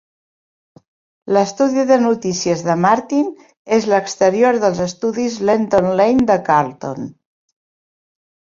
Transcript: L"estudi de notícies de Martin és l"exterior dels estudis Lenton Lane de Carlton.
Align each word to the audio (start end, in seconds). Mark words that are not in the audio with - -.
L"estudi 1.33 1.83
de 1.91 1.97
notícies 2.05 2.63
de 2.69 2.75
Martin 2.85 3.29
és 3.79 3.87
l"exterior 3.91 4.59
dels 4.65 4.81
estudis 4.87 5.39
Lenton 5.51 5.91
Lane 6.01 6.27
de 6.33 6.39
Carlton. 6.49 7.09